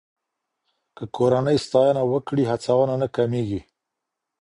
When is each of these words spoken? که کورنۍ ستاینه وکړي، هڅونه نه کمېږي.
که 0.95 1.03
کورنۍ 1.15 1.57
ستاینه 1.65 2.03
وکړي، 2.11 2.43
هڅونه 2.51 2.93
نه 3.01 3.07
کمېږي. 3.15 3.61